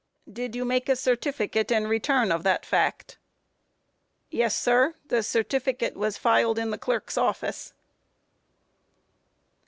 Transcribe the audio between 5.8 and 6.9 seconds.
was filed in the